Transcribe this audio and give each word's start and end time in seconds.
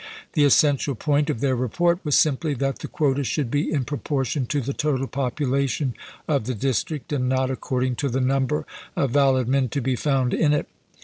The 0.33 0.43
essential 0.45 0.95
point 0.95 1.29
of 1.29 1.41
their 1.41 1.55
report 1.55 1.99
was 2.03 2.15
simply 2.17 2.55
that 2.55 2.79
the 2.79 2.87
quota 2.87 3.23
should 3.23 3.51
be 3.51 3.71
in 3.71 3.85
proportion 3.85 4.47
to 4.47 4.59
the 4.59 4.73
total 4.73 5.07
popu 5.07 5.45
lation 5.45 5.93
of 6.27 6.45
the 6.45 6.55
district, 6.55 7.13
and 7.13 7.29
not 7.29 7.51
according 7.51 7.97
to 7.97 8.09
the 8.09 8.19
number 8.19 8.65
of 8.95 9.11
valid 9.11 9.47
men 9.47 9.69
to 9.69 9.79
be 9.79 9.95
found 9.95 10.33
in 10.33 10.53
it. 10.53 10.65